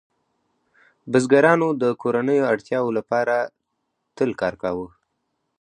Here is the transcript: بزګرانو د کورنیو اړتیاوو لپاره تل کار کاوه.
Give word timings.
بزګرانو 1.11 1.67
د 1.81 1.83
کورنیو 2.01 2.49
اړتیاوو 2.53 2.95
لپاره 2.97 3.35
تل 4.17 4.29
کار 4.41 4.53
کاوه. 4.61 4.87